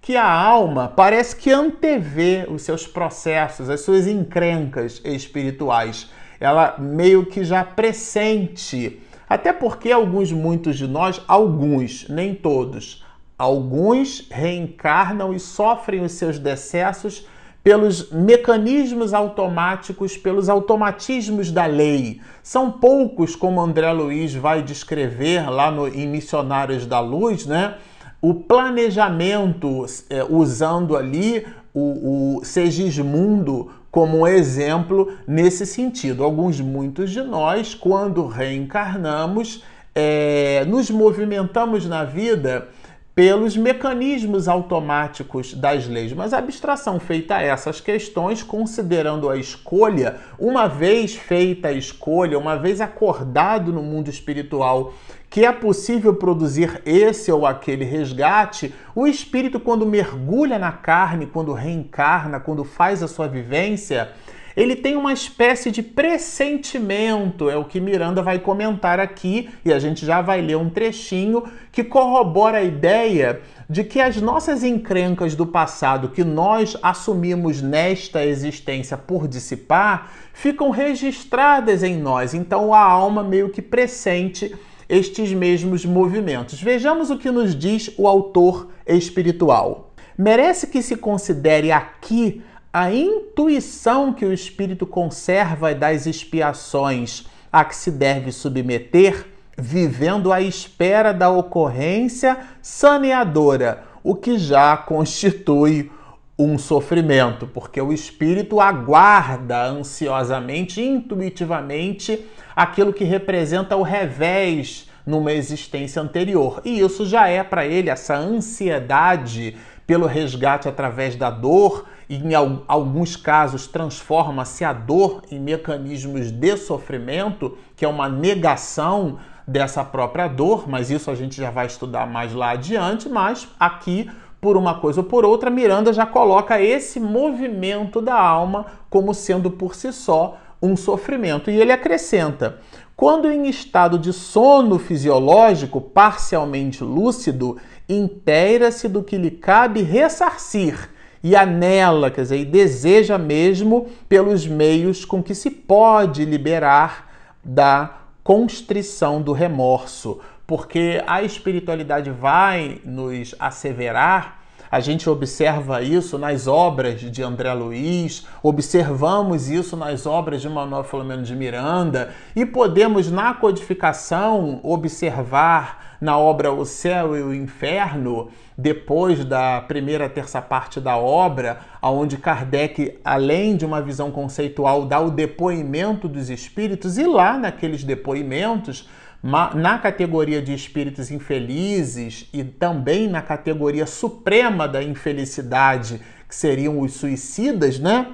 que 0.00 0.16
a 0.16 0.28
alma 0.28 0.88
parece 0.88 1.36
que 1.36 1.52
antevê 1.52 2.46
os 2.48 2.62
seus 2.62 2.86
processos, 2.86 3.70
as 3.70 3.82
suas 3.82 4.08
encrencas 4.08 5.00
espirituais. 5.04 6.10
Ela 6.40 6.74
meio 6.78 7.24
que 7.24 7.44
já 7.44 7.62
pressente. 7.62 9.00
Até 9.28 9.52
porque 9.52 9.92
alguns, 9.92 10.32
muitos 10.32 10.76
de 10.76 10.88
nós, 10.88 11.22
alguns, 11.28 12.08
nem 12.08 12.34
todos, 12.34 13.04
alguns 13.38 14.26
reencarnam 14.30 15.32
e 15.32 15.40
sofrem 15.40 16.02
os 16.02 16.12
seus 16.12 16.38
decessos 16.38 17.26
pelos 17.62 18.10
mecanismos 18.10 19.14
automáticos, 19.14 20.16
pelos 20.16 20.48
automatismos 20.48 21.52
da 21.52 21.64
lei. 21.64 22.20
São 22.42 22.70
poucos, 22.72 23.36
como 23.36 23.60
André 23.60 23.90
Luiz 23.92 24.34
vai 24.34 24.62
descrever 24.62 25.48
lá 25.48 25.70
no, 25.70 25.86
em 25.86 26.08
Missionários 26.08 26.86
da 26.86 26.98
Luz, 26.98 27.46
né? 27.46 27.76
O 28.20 28.34
planejamento, 28.34 29.84
é, 30.10 30.24
usando 30.24 30.96
ali 30.96 31.46
o, 31.74 32.38
o 32.38 32.44
Segismundo 32.44 33.70
como 33.90 34.20
um 34.20 34.26
exemplo 34.26 35.12
nesse 35.26 35.66
sentido. 35.66 36.24
Alguns, 36.24 36.60
muitos 36.60 37.10
de 37.10 37.22
nós, 37.22 37.74
quando 37.74 38.26
reencarnamos, 38.26 39.62
é, 39.94 40.64
nos 40.66 40.90
movimentamos 40.90 41.86
na 41.86 42.02
vida 42.02 42.68
pelos 43.14 43.56
mecanismos 43.56 44.48
automáticos 44.48 45.52
das 45.52 45.86
leis, 45.86 46.12
mas 46.12 46.32
a 46.32 46.38
abstração 46.38 46.98
feita 46.98 47.36
a 47.36 47.42
essas 47.42 47.80
questões, 47.80 48.42
considerando 48.42 49.28
a 49.28 49.36
escolha, 49.36 50.16
uma 50.38 50.66
vez 50.66 51.14
feita 51.14 51.68
a 51.68 51.72
escolha, 51.72 52.38
uma 52.38 52.56
vez 52.56 52.80
acordado 52.80 53.72
no 53.72 53.82
mundo 53.82 54.08
espiritual 54.08 54.94
que 55.32 55.46
é 55.46 55.50
possível 55.50 56.14
produzir 56.14 56.82
esse 56.84 57.32
ou 57.32 57.46
aquele 57.46 57.86
resgate, 57.86 58.74
o 58.94 59.06
espírito, 59.06 59.58
quando 59.58 59.86
mergulha 59.86 60.58
na 60.58 60.70
carne, 60.70 61.24
quando 61.24 61.54
reencarna, 61.54 62.38
quando 62.38 62.64
faz 62.64 63.02
a 63.02 63.08
sua 63.08 63.26
vivência, 63.26 64.12
ele 64.56 64.76
tem 64.76 64.96
uma 64.96 65.12
espécie 65.12 65.70
de 65.70 65.82
pressentimento, 65.82 67.48
é 67.48 67.56
o 67.56 67.64
que 67.64 67.80
Miranda 67.80 68.22
vai 68.22 68.38
comentar 68.38 69.00
aqui, 69.00 69.48
e 69.64 69.72
a 69.72 69.78
gente 69.78 70.04
já 70.04 70.20
vai 70.20 70.40
ler 70.40 70.56
um 70.56 70.68
trechinho 70.68 71.44
que 71.70 71.82
corrobora 71.82 72.58
a 72.58 72.62
ideia 72.62 73.40
de 73.68 73.82
que 73.84 74.00
as 74.00 74.20
nossas 74.20 74.62
encrencas 74.62 75.34
do 75.34 75.46
passado 75.46 76.10
que 76.10 76.22
nós 76.22 76.76
assumimos 76.82 77.62
nesta 77.62 78.24
existência 78.24 78.98
por 78.98 79.26
dissipar 79.26 80.12
ficam 80.34 80.70
registradas 80.70 81.82
em 81.82 81.96
nós. 81.96 82.34
Então 82.34 82.74
a 82.74 82.80
alma 82.80 83.22
meio 83.22 83.48
que 83.48 83.62
pressente 83.62 84.54
estes 84.88 85.32
mesmos 85.32 85.86
movimentos. 85.86 86.60
Vejamos 86.60 87.10
o 87.10 87.16
que 87.16 87.30
nos 87.30 87.54
diz 87.56 87.90
o 87.96 88.06
autor 88.06 88.68
espiritual. 88.86 89.94
Merece 90.18 90.66
que 90.66 90.82
se 90.82 90.96
considere 90.96 91.72
aqui 91.72 92.42
a 92.72 92.90
intuição 92.90 94.14
que 94.14 94.24
o 94.24 94.32
espírito 94.32 94.86
conserva 94.86 95.74
das 95.74 96.06
expiações 96.06 97.26
a 97.52 97.64
que 97.64 97.76
se 97.76 97.90
deve 97.90 98.32
submeter, 98.32 99.26
vivendo 99.58 100.32
à 100.32 100.40
espera 100.40 101.12
da 101.12 101.28
ocorrência 101.28 102.38
saneadora, 102.62 103.84
o 104.02 104.14
que 104.14 104.38
já 104.38 104.74
constitui 104.74 105.92
um 106.38 106.56
sofrimento, 106.56 107.46
porque 107.46 107.80
o 107.80 107.92
espírito 107.92 108.58
aguarda 108.58 109.64
ansiosamente, 109.64 110.80
intuitivamente, 110.80 112.26
aquilo 112.56 112.92
que 112.92 113.04
representa 113.04 113.76
o 113.76 113.82
revés 113.82 114.88
numa 115.06 115.32
existência 115.32 116.00
anterior. 116.00 116.62
E 116.64 116.80
isso 116.80 117.04
já 117.04 117.28
é 117.28 117.44
para 117.44 117.66
ele 117.66 117.90
essa 117.90 118.16
ansiedade 118.16 119.56
pelo 119.86 120.06
resgate 120.06 120.68
através 120.68 121.16
da 121.16 121.28
dor, 121.28 121.86
e 122.12 122.16
em 122.16 122.34
alguns 122.68 123.16
casos 123.16 123.66
transforma-se 123.66 124.66
a 124.66 124.72
dor 124.74 125.22
em 125.30 125.40
mecanismos 125.40 126.30
de 126.30 126.58
sofrimento, 126.58 127.56
que 127.74 127.86
é 127.86 127.88
uma 127.88 128.06
negação 128.06 129.16
dessa 129.48 129.82
própria 129.82 130.28
dor, 130.28 130.68
mas 130.68 130.90
isso 130.90 131.10
a 131.10 131.14
gente 131.14 131.40
já 131.40 131.50
vai 131.50 131.64
estudar 131.64 132.06
mais 132.06 132.34
lá 132.34 132.50
adiante, 132.50 133.08
mas 133.08 133.48
aqui 133.58 134.10
por 134.42 134.58
uma 134.58 134.78
coisa 134.78 135.00
ou 135.00 135.06
por 135.06 135.24
outra, 135.24 135.48
Miranda 135.48 135.90
já 135.90 136.04
coloca 136.04 136.60
esse 136.60 137.00
movimento 137.00 137.98
da 138.02 138.20
alma 138.20 138.66
como 138.90 139.14
sendo 139.14 139.50
por 139.50 139.74
si 139.74 139.90
só 139.90 140.36
um 140.60 140.76
sofrimento. 140.76 141.50
E 141.50 141.58
ele 141.58 141.72
acrescenta: 141.72 142.58
quando 142.94 143.32
em 143.32 143.48
estado 143.48 143.98
de 143.98 144.12
sono 144.12 144.78
fisiológico 144.78 145.80
parcialmente 145.80 146.84
lúcido, 146.84 147.56
inteira-se 147.88 148.86
do 148.86 149.02
que 149.02 149.16
lhe 149.16 149.30
cabe 149.30 149.80
ressarcir 149.80 150.91
e 151.22 151.36
anela, 151.36 152.10
quer 152.10 152.22
dizer, 152.22 152.38
e 152.38 152.44
deseja 152.44 153.16
mesmo 153.16 153.88
pelos 154.08 154.46
meios 154.46 155.04
com 155.04 155.22
que 155.22 155.34
se 155.34 155.50
pode 155.50 156.24
liberar 156.24 157.10
da 157.44 157.98
constrição 158.24 159.22
do 159.22 159.32
remorso, 159.32 160.20
porque 160.46 161.02
a 161.06 161.22
espiritualidade 161.22 162.10
vai 162.10 162.80
nos 162.84 163.34
asseverar 163.38 164.41
a 164.72 164.80
gente 164.80 165.10
observa 165.10 165.82
isso 165.82 166.16
nas 166.16 166.46
obras 166.46 166.98
de 166.98 167.22
André 167.22 167.52
Luiz, 167.52 168.26
observamos 168.42 169.50
isso 169.50 169.76
nas 169.76 170.06
obras 170.06 170.40
de 170.40 170.48
Manuel 170.48 170.82
Filomeno 170.82 171.22
de 171.22 171.36
Miranda 171.36 172.14
e 172.34 172.46
podemos, 172.46 173.10
na 173.10 173.34
codificação, 173.34 174.60
observar 174.62 175.98
na 176.00 176.16
obra 176.16 176.50
O 176.50 176.64
Céu 176.64 177.14
e 177.14 177.22
o 177.22 177.34
Inferno, 177.34 178.30
depois 178.56 179.26
da 179.26 179.60
primeira 179.60 180.08
terça 180.08 180.40
parte 180.40 180.80
da 180.80 180.96
obra, 180.96 181.58
onde 181.82 182.16
Kardec, 182.16 182.98
além 183.04 183.56
de 183.56 183.66
uma 183.66 183.82
visão 183.82 184.10
conceitual, 184.10 184.86
dá 184.86 184.98
o 184.98 185.10
depoimento 185.10 186.08
dos 186.08 186.30
espíritos, 186.30 186.96
e 186.96 187.06
lá 187.06 187.36
naqueles 187.36 187.84
depoimentos 187.84 188.88
na 189.22 189.78
categoria 189.78 190.42
de 190.42 190.52
espíritos 190.52 191.10
infelizes 191.10 192.28
e 192.32 192.42
também 192.42 193.06
na 193.06 193.22
categoria 193.22 193.86
suprema 193.86 194.66
da 194.66 194.82
infelicidade, 194.82 196.00
que 196.28 196.34
seriam 196.34 196.80
os 196.80 196.94
suicidas, 196.94 197.78
né? 197.78 198.08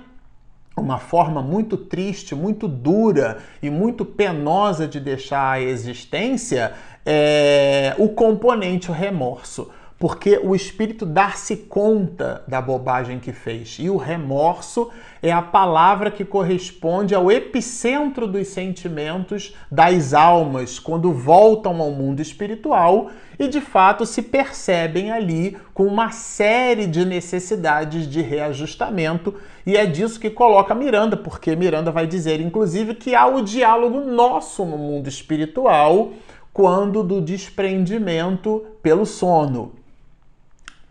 Uma 0.77 0.99
forma 0.99 1.43
muito 1.43 1.77
triste, 1.77 2.35
muito 2.35 2.69
dura 2.69 3.39
e 3.63 3.71
muito 3.71 4.05
penosa 4.05 4.87
de 4.87 5.01
deixar 5.01 5.53
a 5.53 5.61
existência 5.61 6.75
é 7.05 7.95
o 7.99 8.11
componente 8.11 8.91
o 8.91 8.95
remorso 8.95 9.71
porque 9.99 10.39
o 10.41 10.55
espírito 10.55 11.05
dá-se 11.05 11.57
conta 11.57 12.45
da 12.47 12.63
bobagem 12.63 13.19
que 13.19 13.33
fez. 13.33 13.79
E 13.81 13.91
o 13.91 13.97
remorso 13.97 14.91
é 15.21 15.33
a 15.33 15.43
palavra 15.43 16.09
que 16.09 16.25
corresponde 16.25 17.17
ao 17.17 17.33
epicentro 17.33 18.29
dos 18.29 18.47
sentimentos 18.47 19.57
das 19.71 20.15
almas 20.15 20.79
quando 20.79 21.13
voltam 21.13 21.81
ao 21.81 21.91
mundo 21.91 22.21
espiritual 22.21 23.11
e 23.37 23.49
de 23.49 23.61
fato 23.61 24.07
se 24.07 24.23
percebem 24.23 25.11
ali 25.11 25.57
com 25.75 25.85
uma 25.85 26.13
série 26.13 26.87
de 26.87 27.05
necessidades 27.05 28.09
de 28.09 28.23
reajustamento. 28.23 29.35
E 29.67 29.77
é 29.77 29.85
disso 29.85 30.21
que 30.21 30.31
coloca 30.31 30.77
Miranda, 30.77 31.17
porque 31.17 31.57
Miranda 31.57 31.91
vai 31.91 32.07
dizer, 32.07 32.41
inclusive, 32.41 32.95
que 32.95 33.17
há 33.17 33.27
o 33.27 33.43
diálogo 33.43 34.01
nosso 34.01 34.65
no 34.65 34.79
mundo 34.79 35.09
espiritual 35.09 36.13
quando 36.53 37.03
do 37.03 37.21
desprendimento 37.21 38.65
pelo 38.81 39.05
sono. 39.05 39.79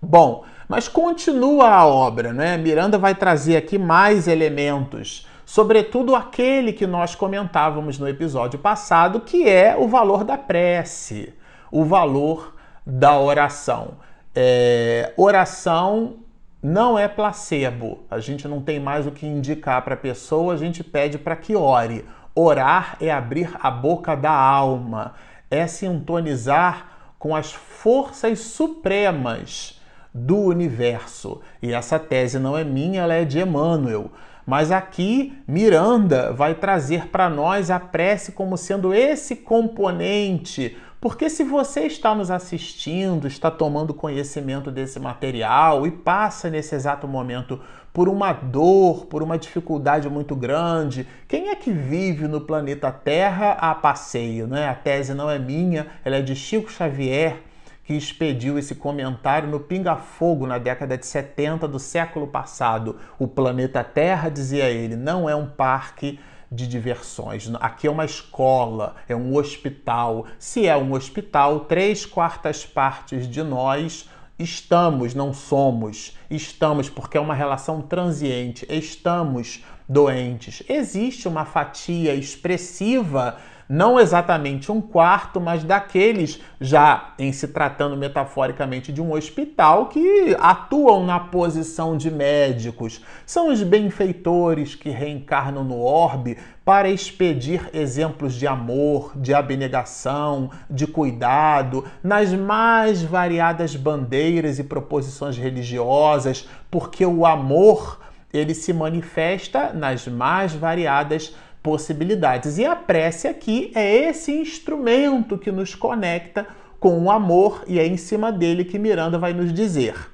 Bom, 0.02 0.46
mas 0.68 0.88
continua 0.88 1.70
a 1.70 1.88
obra, 1.88 2.32
né? 2.32 2.56
Miranda 2.56 2.98
vai 2.98 3.16
trazer 3.16 3.56
aqui 3.56 3.78
mais 3.78 4.28
elementos, 4.28 5.28
sobretudo 5.46 6.16
aquele 6.16 6.72
que 6.72 6.86
nós 6.86 7.16
comentávamos 7.16 7.98
no 7.98 8.08
episódio 8.08 8.60
passado, 8.60 9.22
que 9.22 9.50
é 9.50 9.76
o 9.76 9.88
valor 9.88 10.24
da 10.24 10.38
prece, 10.38 11.34
o 11.72 11.84
valor 11.84 12.56
da 12.86 13.18
oração. 13.18 13.94
É, 14.36 15.14
oração 15.18 16.18
não 16.62 17.00
é 17.00 17.08
placebo. 17.08 18.04
A 18.12 18.20
gente 18.20 18.48
não 18.48 18.62
tem 18.62 18.80
mais 18.80 19.08
o 19.08 19.12
que 19.12 19.26
indicar 19.26 19.82
para 19.82 19.96
a 19.96 19.98
pessoa, 19.98 20.54
a 20.54 20.58
gente 20.58 20.84
pede 20.84 21.18
para 21.18 21.36
que 21.36 21.56
ore. 21.56 22.06
Orar 22.36 22.98
é 23.02 23.10
abrir 23.10 23.50
a 23.60 23.72
boca 23.72 24.16
da 24.16 24.32
alma, 24.32 25.16
é 25.50 25.66
sintonizar 25.66 27.16
com 27.18 27.36
as 27.36 27.52
forças 27.52 28.40
supremas 28.40 29.77
do 30.18 30.38
universo. 30.38 31.42
E 31.62 31.72
essa 31.72 32.00
tese 32.00 32.40
não 32.40 32.58
é 32.58 32.64
minha, 32.64 33.02
ela 33.02 33.14
é 33.14 33.24
de 33.24 33.40
Emmanuel. 33.40 34.12
Mas 34.46 34.72
aqui 34.72 35.38
Miranda 35.48 36.32
vai 36.32 36.56
trazer 36.56 37.08
para 37.10 37.30
nós 37.30 37.70
a 37.70 37.80
prece 37.80 38.32
como 38.32 38.58
sendo 38.58 38.94
esse 38.94 39.36
componente. 39.36 40.78
Porque 41.00 41.30
se 41.30 41.44
você 41.44 41.82
está 41.82 42.16
nos 42.16 42.32
assistindo, 42.32 43.28
está 43.28 43.52
tomando 43.52 43.94
conhecimento 43.94 44.72
desse 44.72 45.00
material 45.00 45.86
e 45.86 45.92
passa 45.92 46.50
nesse 46.50 46.74
exato 46.74 47.08
momento 47.08 47.60
por 47.94 48.10
uma 48.10 48.32
dor, 48.32 49.06
por 49.06 49.22
uma 49.22 49.38
dificuldade 49.38 50.10
muito 50.10 50.36
grande, 50.36 51.08
quem 51.28 51.50
é 51.50 51.56
que 51.56 51.72
vive 51.72 52.28
no 52.28 52.42
planeta 52.42 52.92
Terra 52.92 53.52
a 53.60 53.76
passeio? 53.76 54.48
Né? 54.48 54.68
A 54.68 54.74
tese 54.74 55.14
não 55.14 55.30
é 55.30 55.38
minha, 55.38 55.88
ela 56.06 56.18
é 56.18 56.22
de 56.22 56.36
Chico 56.36 56.72
Xavier, 56.72 57.42
que 57.88 57.94
expediu 57.94 58.60
esse 58.60 58.76
comentário 58.76 59.48
no 59.48 59.62
Pinga 59.62 59.96
Fogo 59.96 60.46
na 60.46 60.58
década 60.58 60.98
de 60.98 61.06
70 61.06 61.70
do 61.70 61.80
século 61.80 62.28
passado. 62.28 62.98
O 63.18 63.30
planeta 63.30 63.82
Terra, 63.82 64.28
dizia 64.28 64.66
ele, 64.66 64.98
não 64.98 65.30
é 65.30 65.34
um 65.34 65.48
parque 65.48 66.20
de 66.52 66.68
diversões. 66.68 67.50
Aqui 67.62 67.88
é 67.88 67.90
uma 67.90 68.04
escola, 68.04 68.98
é 69.08 69.16
um 69.16 69.34
hospital. 69.38 70.26
Se 70.38 70.68
é 70.68 70.76
um 70.76 70.92
hospital, 70.92 71.62
três 71.62 72.06
quartas 72.06 72.66
partes 72.66 73.26
de 73.26 73.42
nós 73.42 74.10
estamos, 74.38 75.16
não 75.16 75.34
somos. 75.34 76.18
Estamos 76.30 76.90
porque 76.90 77.18
é 77.18 77.22
uma 77.22 77.34
relação 77.34 77.82
transiente. 77.82 78.68
Estamos 78.70 79.64
doentes. 79.88 80.62
Existe 80.68 81.26
uma 81.26 81.46
fatia 81.46 82.14
expressiva 82.14 83.38
não 83.70 84.00
exatamente 84.00 84.72
um 84.72 84.80
quarto, 84.80 85.42
mas 85.42 85.64
daqueles 85.64 86.40
já 86.60 87.14
em 87.20 87.32
se 87.32 87.50
tratando 87.50 87.98
metaforicamente 87.98 88.94
de 88.94 89.02
um 89.02 89.14
hospital 89.14 89.88
que 89.88 90.36
atuam 90.40 91.06
na 91.06 91.20
posição 91.20 91.98
de 91.98 92.10
médicos. 92.10 93.02
São 93.26 93.50
os 93.50 93.62
benfeitores 93.62 94.76
que 94.76 94.90
reencarnam 94.90 95.64
no 95.64 95.82
orbe 95.82 96.38
para 96.64 96.90
expedir 96.90 97.70
exemplos 97.74 98.34
de 98.34 98.48
amor, 98.48 99.12
de 99.16 99.34
abnegação, 99.34 100.50
de 100.70 100.88
cuidado, 100.88 101.86
nas 102.04 102.34
mais 102.34 103.02
variadas 103.02 103.76
bandeiras 103.76 104.60
e 104.60 104.64
proposições 104.64 105.38
religiosas, 105.38 106.48
porque 106.70 107.06
o 107.06 107.26
amor 107.26 108.00
ele 108.34 108.54
se 108.54 108.74
manifesta 108.74 109.72
nas 109.74 110.08
mais 110.08 110.54
variadas 110.54 111.34
possibilidades. 111.68 112.58
E 112.58 112.66
a 112.66 112.76
prece 112.78 113.28
aqui 113.28 113.74
é 113.76 114.08
esse 114.08 114.32
instrumento 114.32 115.38
que 115.38 115.52
nos 115.52 115.76
conecta 115.76 116.48
com 116.80 117.04
o 117.04 117.12
amor 117.12 117.66
e 117.68 117.78
é 117.78 117.86
em 117.86 117.98
cima 117.98 118.32
dele 118.32 118.64
que 118.64 118.80
Miranda 118.80 119.20
vai 119.20 119.34
nos 119.34 119.54
dizer. 119.54 120.10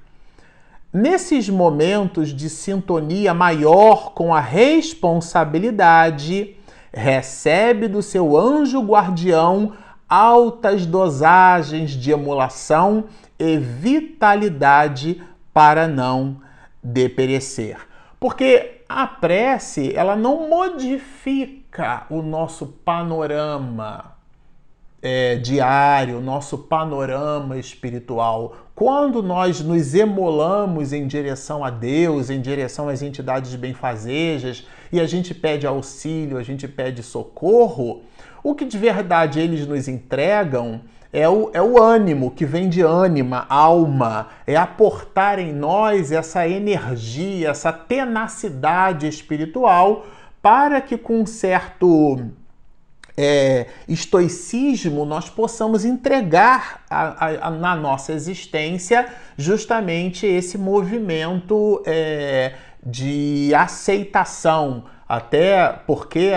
Nesses 0.92 1.48
momentos 1.48 2.30
de 2.30 2.50
sintonia 2.50 3.36
maior 3.36 4.14
com 4.14 4.34
a 4.34 4.40
responsabilidade, 4.40 6.56
recebe 6.92 7.88
do 7.88 8.02
seu 8.02 8.36
anjo 8.36 8.82
guardião 8.82 9.74
altas 10.10 10.88
dosagens 10.88 11.92
de 11.92 12.10
emulação 12.10 13.04
e 13.38 13.58
vitalidade 13.58 15.22
para 15.54 15.88
não 15.88 16.42
deperecer. 16.84 17.93
Porque 18.24 18.84
a 18.88 19.06
prece, 19.06 19.94
ela 19.94 20.16
não 20.16 20.48
modifica 20.48 22.06
o 22.10 22.22
nosso 22.22 22.68
panorama. 22.68 24.16
é, 25.02 25.36
diário, 25.36 26.22
nosso 26.22 26.58
panorama 26.58 27.58
espiritual. 27.58 28.56
Quando 28.74 29.22
nós 29.22 29.60
nos 29.60 29.94
emolamos 29.94 30.94
em 30.94 31.06
direção 31.06 31.66
a 31.66 31.70
Deus, 31.70 32.30
em 32.30 32.40
direção 32.40 32.88
às 32.88 33.02
entidades 33.02 33.54
benfazejas, 33.56 34.66
e 34.94 35.02
a 35.02 35.06
gente 35.06 35.36
pede 35.36 35.68
auxílio, 35.68 36.38
a 36.38 36.44
gente 36.44 36.66
pede 36.70 37.04
socorro, 37.04 38.04
o 38.42 38.56
que 38.56 38.64
de 38.64 38.78
verdade 38.78 39.42
eles 39.42 39.68
nos 39.68 39.90
entregam 39.90 40.80
é 41.14 41.30
o, 41.30 41.52
é 41.54 41.62
o 41.62 41.82
ânimo 41.82 42.32
que 42.32 42.44
vem 42.44 42.68
de 42.68 42.82
ânima, 42.82 43.46
alma, 43.48 44.30
é 44.48 44.56
aportar 44.56 45.38
em 45.38 45.54
nós 45.54 46.12
essa 46.12 46.48
energia, 46.48 47.52
essa 47.52 47.72
tenacidade 47.72 49.08
espiritual 49.08 50.08
para 50.42 50.82
que 50.82 50.98
com 50.98 51.22
um 51.22 51.26
certo 51.28 52.20
é, 53.16 53.68
estoicismo 53.88 55.06
nós 55.06 55.30
possamos 55.30 55.86
entregar 55.86 56.82
a, 56.90 57.28
a, 57.28 57.48
a, 57.48 57.52
na 57.52 57.76
nossa 57.76 58.12
existência 58.12 59.08
justamente 59.38 60.26
esse 60.26 60.58
movimento 60.58 61.84
é, 61.86 62.54
de 62.84 63.54
aceitação, 63.56 64.86
até 65.16 65.72
porque 65.86 66.32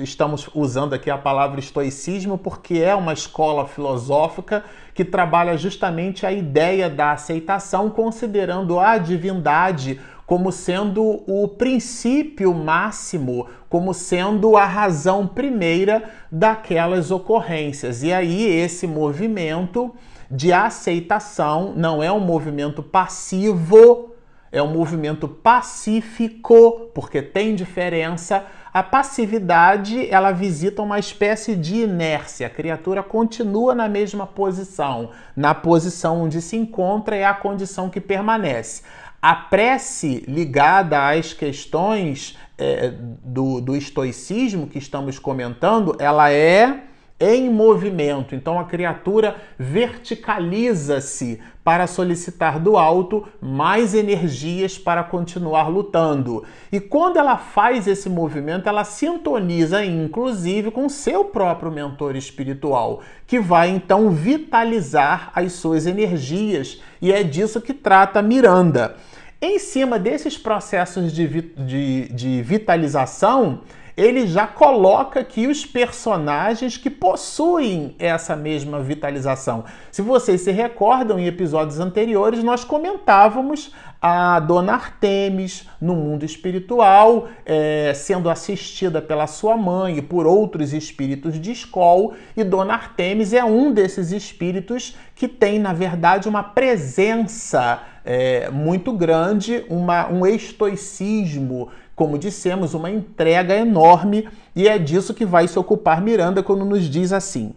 estamos 0.00 0.50
usando 0.52 0.94
aqui 0.94 1.08
a 1.08 1.16
palavra 1.16 1.60
estoicismo, 1.60 2.36
porque 2.36 2.74
é 2.78 2.92
uma 2.92 3.12
escola 3.12 3.68
filosófica 3.68 4.64
que 4.92 5.04
trabalha 5.04 5.56
justamente 5.56 6.26
a 6.26 6.32
ideia 6.32 6.90
da 6.90 7.12
aceitação, 7.12 7.88
considerando 7.88 8.80
a 8.80 8.98
divindade 8.98 10.00
como 10.26 10.50
sendo 10.50 11.22
o 11.24 11.46
princípio 11.46 12.52
máximo, 12.52 13.46
como 13.68 13.94
sendo 13.94 14.56
a 14.56 14.64
razão 14.64 15.24
primeira 15.24 16.10
daquelas 16.28 17.12
ocorrências. 17.12 18.02
E 18.02 18.12
aí 18.12 18.44
esse 18.44 18.88
movimento 18.88 19.94
de 20.28 20.52
aceitação 20.52 21.74
não 21.76 22.02
é 22.02 22.10
um 22.10 22.18
movimento 22.18 22.82
passivo, 22.82 24.15
é 24.56 24.62
um 24.62 24.72
movimento 24.72 25.28
pacífico, 25.28 26.90
porque 26.94 27.20
tem 27.20 27.54
diferença. 27.54 28.46
A 28.72 28.82
passividade, 28.82 30.08
ela 30.10 30.32
visita 30.32 30.80
uma 30.80 30.98
espécie 30.98 31.54
de 31.54 31.82
inércia. 31.82 32.46
A 32.46 32.50
criatura 32.50 33.02
continua 33.02 33.74
na 33.74 33.86
mesma 33.86 34.26
posição. 34.26 35.10
Na 35.36 35.54
posição 35.54 36.22
onde 36.22 36.40
se 36.40 36.56
encontra 36.56 37.14
é 37.14 37.24
a 37.24 37.34
condição 37.34 37.90
que 37.90 38.00
permanece. 38.00 38.82
A 39.20 39.34
prece 39.34 40.24
ligada 40.26 41.06
às 41.06 41.34
questões 41.34 42.38
é, 42.56 42.94
do, 43.22 43.60
do 43.60 43.76
estoicismo 43.76 44.66
que 44.66 44.78
estamos 44.78 45.18
comentando, 45.18 45.96
ela 45.98 46.32
é 46.32 46.80
em 47.18 47.50
movimento. 47.50 48.34
Então 48.34 48.58
a 48.58 48.64
criatura 48.64 49.36
verticaliza-se 49.58 51.40
para 51.66 51.88
solicitar 51.88 52.60
do 52.60 52.76
alto 52.76 53.26
mais 53.42 53.92
energias 53.92 54.78
para 54.78 55.02
continuar 55.02 55.66
lutando. 55.66 56.44
E 56.70 56.78
quando 56.78 57.16
ela 57.16 57.36
faz 57.36 57.88
esse 57.88 58.08
movimento, 58.08 58.68
ela 58.68 58.84
sintoniza 58.84 59.84
inclusive 59.84 60.70
com 60.70 60.88
seu 60.88 61.24
próprio 61.24 61.72
mentor 61.72 62.14
espiritual, 62.14 63.00
que 63.26 63.40
vai 63.40 63.68
então 63.70 64.10
vitalizar 64.10 65.32
as 65.34 65.54
suas 65.54 65.88
energias, 65.88 66.80
e 67.02 67.12
é 67.12 67.24
disso 67.24 67.60
que 67.60 67.74
trata 67.74 68.22
Miranda. 68.22 68.94
Em 69.42 69.58
cima 69.58 69.98
desses 69.98 70.38
processos 70.38 71.12
de, 71.12 71.26
de, 71.26 72.08
de 72.12 72.42
vitalização, 72.42 73.62
ele 73.96 74.26
já 74.26 74.46
coloca 74.46 75.20
aqui 75.20 75.46
os 75.46 75.64
personagens 75.64 76.76
que 76.76 76.90
possuem 76.90 77.96
essa 77.98 78.36
mesma 78.36 78.80
vitalização. 78.80 79.64
Se 79.90 80.02
vocês 80.02 80.42
se 80.42 80.50
recordam, 80.50 81.18
em 81.18 81.26
episódios 81.26 81.80
anteriores 81.80 82.44
nós 82.44 82.62
comentávamos 82.62 83.72
a 84.00 84.38
Dona 84.38 84.74
Artemis 84.74 85.66
no 85.80 85.96
mundo 85.96 86.24
espiritual, 86.24 87.28
é, 87.44 87.92
sendo 87.94 88.28
assistida 88.28 89.00
pela 89.00 89.26
sua 89.26 89.56
mãe 89.56 89.96
e 89.96 90.02
por 90.02 90.26
outros 90.26 90.74
espíritos 90.74 91.40
de 91.40 91.52
escola, 91.52 92.12
e 92.36 92.44
Dona 92.44 92.74
Artemis 92.74 93.32
é 93.32 93.42
um 93.42 93.72
desses 93.72 94.12
espíritos 94.12 94.94
que 95.14 95.26
tem, 95.26 95.58
na 95.58 95.72
verdade, 95.72 96.28
uma 96.28 96.42
presença 96.42 97.82
é, 98.04 98.50
muito 98.50 98.92
grande, 98.92 99.64
uma, 99.68 100.08
um 100.08 100.26
estoicismo 100.26 101.70
como 101.96 102.18
dissemos, 102.18 102.74
uma 102.74 102.90
entrega 102.90 103.56
enorme, 103.56 104.28
e 104.54 104.68
é 104.68 104.78
disso 104.78 105.14
que 105.14 105.24
vai 105.24 105.48
se 105.48 105.58
ocupar 105.58 106.02
Miranda 106.02 106.42
quando 106.42 106.62
nos 106.64 106.84
diz 106.84 107.10
assim: 107.10 107.54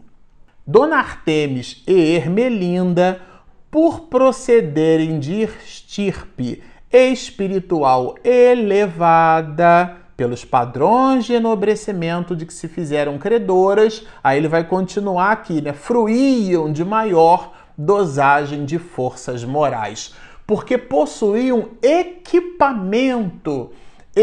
Dona 0.66 0.96
Artemis 0.96 1.84
e 1.86 2.16
Ermelinda, 2.16 3.22
por 3.70 4.02
procederem 4.08 5.20
de 5.20 5.42
estirpe 5.44 6.64
espiritual 6.92 8.16
elevada, 8.24 9.98
pelos 10.16 10.44
padrões 10.44 11.26
de 11.26 11.34
enobrecimento 11.34 12.36
de 12.36 12.46
que 12.46 12.54
se 12.54 12.68
fizeram 12.68 13.18
credoras, 13.18 14.06
aí 14.24 14.38
ele 14.38 14.48
vai 14.48 14.64
continuar 14.64 15.32
aqui, 15.32 15.62
né? 15.62 15.74
Fruíam 15.74 16.72
de 16.72 16.84
maior 16.84 17.54
dosagem 17.78 18.66
de 18.66 18.80
forças 18.80 19.44
morais, 19.44 20.14
porque 20.48 20.78
possuíam 20.78 21.70
equipamento 21.82 23.72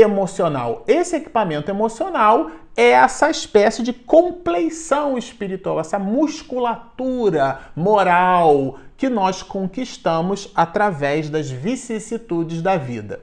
emocional. 0.00 0.84
Esse 0.86 1.16
equipamento 1.16 1.70
emocional 1.70 2.50
é 2.76 2.90
essa 2.90 3.30
espécie 3.30 3.82
de 3.82 3.92
compleição 3.92 5.16
espiritual, 5.16 5.80
essa 5.80 5.98
musculatura 5.98 7.60
moral 7.74 8.78
que 8.96 9.08
nós 9.08 9.42
conquistamos 9.42 10.50
através 10.54 11.28
das 11.30 11.50
vicissitudes 11.50 12.62
da 12.62 12.76
vida. 12.76 13.20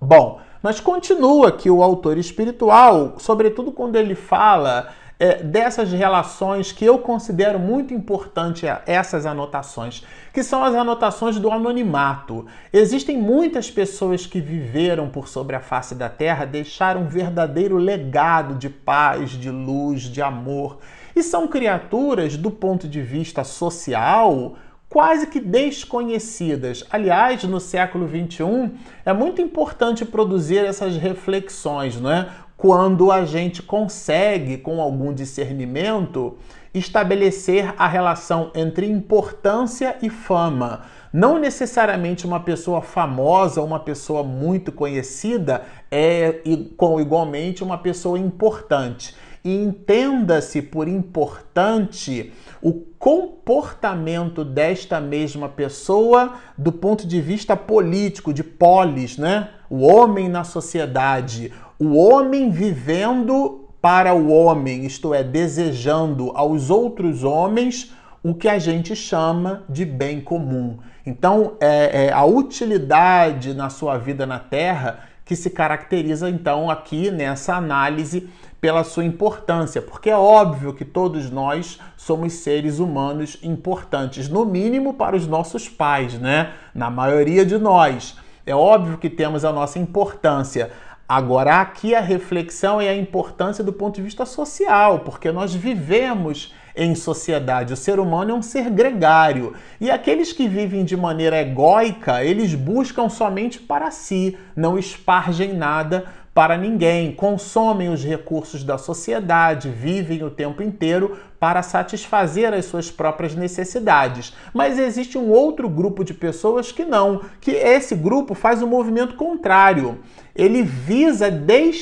Bom, 0.00 0.40
mas 0.62 0.80
continua 0.80 1.48
aqui 1.48 1.70
o 1.70 1.82
autor 1.82 2.18
espiritual, 2.18 3.14
sobretudo 3.18 3.70
quando 3.70 3.96
ele 3.96 4.14
fala 4.14 4.92
é, 5.18 5.42
dessas 5.42 5.92
relações 5.92 6.72
que 6.72 6.84
eu 6.84 6.98
considero 6.98 7.58
muito 7.58 7.94
importante 7.94 8.66
essas 8.86 9.26
anotações, 9.26 10.04
que 10.32 10.42
são 10.42 10.64
as 10.64 10.74
anotações 10.74 11.38
do 11.38 11.50
anonimato. 11.50 12.46
Existem 12.72 13.16
muitas 13.16 13.70
pessoas 13.70 14.26
que 14.26 14.40
viveram 14.40 15.08
por 15.08 15.28
sobre 15.28 15.54
a 15.54 15.60
face 15.60 15.94
da 15.94 16.08
terra, 16.08 16.44
deixaram 16.44 17.02
um 17.02 17.08
verdadeiro 17.08 17.76
legado 17.76 18.56
de 18.56 18.68
paz, 18.68 19.30
de 19.30 19.50
luz, 19.50 20.02
de 20.02 20.20
amor, 20.20 20.78
e 21.14 21.22
são 21.22 21.46
criaturas 21.46 22.36
do 22.36 22.50
ponto 22.50 22.88
de 22.88 23.00
vista 23.00 23.44
social 23.44 24.56
quase 24.94 25.26
que 25.26 25.40
desconhecidas. 25.40 26.84
Aliás, 26.88 27.42
no 27.42 27.58
século 27.58 28.06
XXI 28.08 28.70
é 29.04 29.12
muito 29.12 29.42
importante 29.42 30.04
produzir 30.04 30.58
essas 30.58 30.96
reflexões, 30.96 32.00
não 32.00 32.08
é? 32.08 32.28
Quando 32.56 33.10
a 33.10 33.24
gente 33.24 33.62
consegue, 33.62 34.58
com 34.58 34.80
algum 34.80 35.12
discernimento, 35.12 36.36
estabelecer 36.72 37.72
a 37.78 37.86
relação 37.86 38.50
entre 38.54 38.86
importância 38.86 39.96
e 40.02 40.10
fama. 40.10 40.82
Não 41.12 41.38
necessariamente 41.38 42.26
uma 42.26 42.40
pessoa 42.40 42.82
famosa, 42.82 43.62
uma 43.62 43.78
pessoa 43.78 44.24
muito 44.24 44.72
conhecida 44.72 45.62
é 45.90 46.40
igualmente 46.44 47.62
uma 47.62 47.78
pessoa 47.78 48.18
importante. 48.18 49.14
E 49.44 49.54
entenda-se 49.54 50.62
por 50.62 50.88
importante 50.88 52.32
o 52.62 52.72
comportamento 52.98 54.42
desta 54.42 54.98
mesma 54.98 55.48
pessoa 55.48 56.34
do 56.56 56.72
ponto 56.72 57.06
de 57.06 57.20
vista 57.20 57.54
político, 57.54 58.32
de 58.32 58.42
polis, 58.42 59.18
né? 59.18 59.50
O 59.68 59.82
homem 59.82 60.28
na 60.28 60.44
sociedade, 60.44 61.52
o 61.84 61.96
homem 61.96 62.50
vivendo 62.50 63.68
para 63.80 64.14
o 64.14 64.32
homem, 64.32 64.84
isto 64.84 65.12
é, 65.12 65.22
desejando 65.22 66.32
aos 66.34 66.70
outros 66.70 67.22
homens 67.22 67.92
o 68.22 68.34
que 68.34 68.48
a 68.48 68.58
gente 68.58 68.96
chama 68.96 69.64
de 69.68 69.84
bem 69.84 70.20
comum. 70.20 70.78
Então, 71.04 71.56
é, 71.60 72.06
é 72.06 72.12
a 72.12 72.24
utilidade 72.24 73.52
na 73.52 73.68
sua 73.68 73.98
vida 73.98 74.24
na 74.24 74.38
Terra 74.38 75.00
que 75.24 75.36
se 75.36 75.50
caracteriza, 75.50 76.28
então, 76.30 76.70
aqui 76.70 77.10
nessa 77.10 77.54
análise 77.56 78.28
pela 78.60 78.82
sua 78.82 79.04
importância, 79.04 79.82
porque 79.82 80.08
é 80.08 80.16
óbvio 80.16 80.72
que 80.72 80.86
todos 80.86 81.30
nós 81.30 81.78
somos 81.98 82.32
seres 82.32 82.78
humanos 82.78 83.38
importantes, 83.42 84.26
no 84.26 84.46
mínimo 84.46 84.94
para 84.94 85.14
os 85.14 85.26
nossos 85.26 85.68
pais, 85.68 86.14
né? 86.14 86.54
Na 86.74 86.88
maioria 86.88 87.44
de 87.44 87.58
nós. 87.58 88.16
É 88.46 88.54
óbvio 88.54 88.98
que 88.98 89.10
temos 89.10 89.44
a 89.44 89.52
nossa 89.52 89.78
importância. 89.78 90.70
Agora, 91.08 91.60
aqui 91.60 91.94
a 91.94 92.00
reflexão 92.00 92.80
é 92.80 92.88
a 92.88 92.96
importância 92.96 93.62
do 93.62 93.72
ponto 93.72 93.96
de 93.96 94.02
vista 94.02 94.24
social, 94.24 95.00
porque 95.00 95.30
nós 95.30 95.54
vivemos 95.54 96.54
em 96.74 96.94
sociedade. 96.94 97.74
O 97.74 97.76
ser 97.76 98.00
humano 98.00 98.30
é 98.30 98.34
um 98.34 98.42
ser 98.42 98.70
gregário. 98.70 99.54
E 99.78 99.90
aqueles 99.90 100.32
que 100.32 100.48
vivem 100.48 100.82
de 100.82 100.96
maneira 100.96 101.40
egóica, 101.40 102.24
eles 102.24 102.54
buscam 102.54 103.10
somente 103.10 103.60
para 103.60 103.90
si, 103.90 104.36
não 104.56 104.78
espargem 104.78 105.52
nada 105.52 106.06
para 106.34 106.56
ninguém, 106.56 107.12
consomem 107.12 107.90
os 107.90 108.02
recursos 108.02 108.64
da 108.64 108.76
sociedade, 108.76 109.68
vivem 109.68 110.24
o 110.24 110.30
tempo 110.30 110.62
inteiro 110.62 111.16
para 111.38 111.62
satisfazer 111.62 112.52
as 112.52 112.64
suas 112.64 112.90
próprias 112.90 113.34
necessidades. 113.34 114.34
Mas 114.52 114.78
existe 114.78 115.18
um 115.18 115.30
outro 115.30 115.68
grupo 115.68 116.04
de 116.04 116.14
pessoas 116.14 116.72
que 116.72 116.84
não, 116.84 117.22
que 117.40 117.50
esse 117.50 117.94
grupo 117.94 118.34
faz 118.34 118.62
o 118.62 118.66
um 118.66 118.68
movimento 118.68 119.14
contrário 119.14 119.98
ele 120.34 120.62
visa 120.62 121.30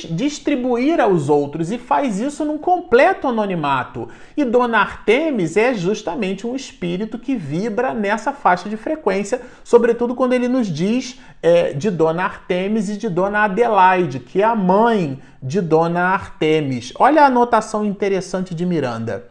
distribuir 0.09 1.01
aos 1.01 1.27
outros 1.27 1.71
e 1.71 1.79
faz 1.79 2.19
isso 2.19 2.45
num 2.45 2.57
completo 2.57 3.27
anonimato. 3.27 4.07
E 4.37 4.45
Dona 4.45 4.79
Artemis 4.79 5.57
é 5.57 5.73
justamente 5.73 6.45
um 6.45 6.55
espírito 6.55 7.17
que 7.17 7.35
vibra 7.35 7.93
nessa 7.95 8.31
faixa 8.31 8.69
de 8.69 8.77
frequência, 8.77 9.41
sobretudo 9.63 10.13
quando 10.13 10.33
ele 10.33 10.47
nos 10.47 10.67
diz 10.67 11.19
é, 11.41 11.73
de 11.73 11.89
Dona 11.89 12.25
Artemis 12.25 12.89
e 12.89 12.97
de 12.97 13.09
Dona 13.09 13.45
Adelaide, 13.45 14.19
que 14.19 14.41
é 14.41 14.45
a 14.45 14.55
mãe 14.55 15.19
de 15.43 15.59
Dona 15.59 16.05
Artemis. 16.05 16.93
Olha 16.97 17.23
a 17.23 17.25
anotação 17.25 17.83
interessante 17.83 18.55
de 18.55 18.65
Miranda. 18.65 19.29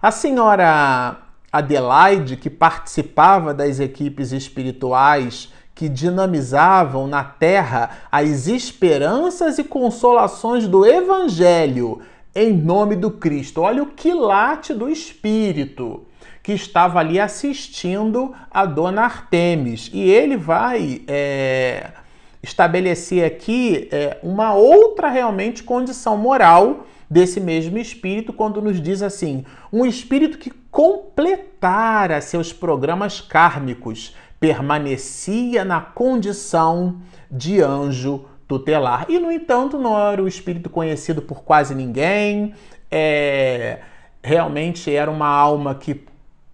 A 0.00 0.12
senhora 0.12 1.16
Adelaide, 1.52 2.36
que 2.36 2.48
participava 2.48 3.52
das 3.52 3.80
equipes 3.80 4.30
espirituais 4.30 5.52
que 5.74 5.88
dinamizavam 5.88 7.08
na 7.08 7.24
terra 7.24 7.90
as 8.12 8.46
esperanças 8.46 9.58
e 9.58 9.64
consolações 9.64 10.68
do 10.68 10.86
Evangelho 10.86 12.00
em 12.34 12.52
nome 12.52 12.94
do 12.94 13.10
Cristo. 13.10 13.62
Olha 13.62 13.82
o 13.82 13.86
quilate 13.86 14.72
do 14.72 14.88
Espírito 14.88 16.06
que 16.42 16.52
estava 16.52 17.00
ali 17.00 17.20
assistindo 17.20 18.34
a 18.50 18.64
dona 18.64 19.02
Artemis. 19.02 19.90
E 19.92 20.00
ele 20.00 20.36
vai 20.36 21.02
é, 21.06 21.90
estabelecer 22.42 23.24
aqui 23.24 23.88
é, 23.92 24.18
uma 24.22 24.54
outra 24.54 25.08
realmente 25.08 25.62
condição 25.62 26.16
moral 26.16 26.86
desse 27.08 27.40
mesmo 27.40 27.76
espírito 27.78 28.32
quando 28.32 28.62
nos 28.62 28.80
diz 28.80 29.02
assim: 29.02 29.44
um 29.72 29.84
espírito 29.84 30.38
que 30.38 30.50
completara 30.70 32.20
seus 32.20 32.52
programas 32.52 33.20
kármicos 33.20 34.14
permanecia 34.38 35.64
na 35.64 35.80
condição 35.80 37.00
de 37.30 37.60
anjo 37.60 38.24
tutelar. 38.48 39.06
E, 39.08 39.18
no 39.18 39.30
entanto, 39.30 39.78
não 39.78 39.98
era 39.98 40.22
o 40.22 40.26
espírito 40.26 40.70
conhecido 40.70 41.20
por 41.20 41.42
quase 41.42 41.74
ninguém, 41.74 42.54
é, 42.90 43.80
realmente 44.22 44.92
era 44.92 45.10
uma 45.10 45.28
alma 45.28 45.74
que 45.74 46.09